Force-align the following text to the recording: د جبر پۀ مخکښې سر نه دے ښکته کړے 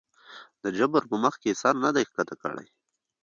د 0.63 0.65
جبر 0.77 1.01
پۀ 1.09 1.15
مخکښې 1.23 1.51
سر 1.61 1.75
نه 1.83 1.89
دے 1.95 2.01
ښکته 2.09 2.35
کړے 2.41 2.65